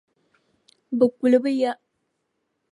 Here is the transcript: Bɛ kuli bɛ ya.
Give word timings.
Bɛ 0.97 1.05
kuli 1.17 1.37
bɛ 1.43 1.49
ya. 1.59 1.71